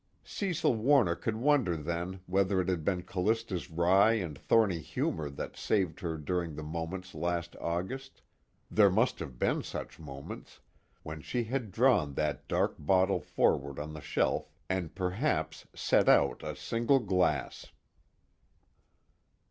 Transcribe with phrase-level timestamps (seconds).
[0.23, 5.55] Cecil Warner could wonder then whether it had been Callista's wry and thorny humor that
[5.55, 8.23] saved her during the moments last August
[8.71, 10.59] there must have been such moments
[11.03, 16.41] when she had drawn that dark bottle forward on the shelf and perhaps set out
[16.41, 17.67] a single glass.